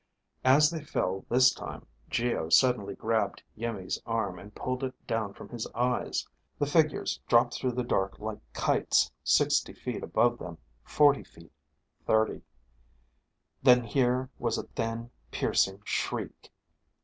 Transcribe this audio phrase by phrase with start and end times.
[0.43, 5.49] As they fell this time, Geo suddenly grabbed Iimmi's arm and pulled it down from
[5.49, 6.27] his eyes.
[6.57, 11.51] The figures dropped through the dark like kites, sixty feet above them, forty feet,
[12.07, 12.41] thirty;
[13.61, 16.51] then there was a thin, piercing shriek.